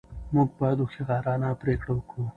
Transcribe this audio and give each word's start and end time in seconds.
موږ 0.33 0.49
باید 0.59 0.77
هوښیارانه 0.81 1.49
پرېکړې 1.61 1.91
وکړو. 1.95 2.23